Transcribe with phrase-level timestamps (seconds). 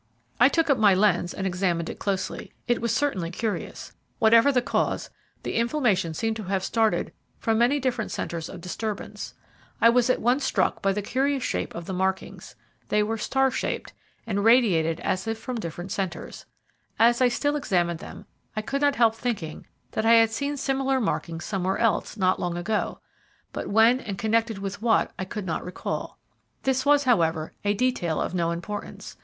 [0.39, 2.51] I took up my lens and examined it closely.
[2.67, 3.91] It was certainly curious.
[4.17, 5.11] Whatever the cause,
[5.43, 9.35] the inflammation seemed to have started from many different centres of disturbance.
[9.79, 12.55] I was at once struck by the curious shape of the markings.
[12.89, 13.93] They were star shaped,
[14.25, 16.47] and radiated as if from various centres.
[16.97, 18.25] As I still examined them,
[18.55, 22.57] I could not help thinking that I had seen similar markings somewhere else not long
[22.57, 22.99] ago,
[23.53, 26.17] but when and connected with what I could not recall.
[26.63, 29.15] This was, however, a detail of no importance.